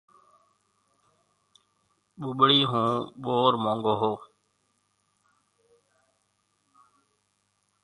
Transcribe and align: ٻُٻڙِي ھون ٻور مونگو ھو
ٻُٻڙِي 2.37 2.61
ھون 2.71 2.91
ٻور 3.23 3.53
مونگو 3.63 3.93
ھو 4.01 4.13